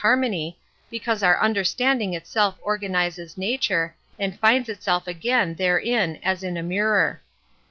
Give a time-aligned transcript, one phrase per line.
[0.03, 0.59] Metaphysics 85 harmony)
[0.89, 7.21] because our understanding itself organizes nature, and finds itself again therein as in a mirror.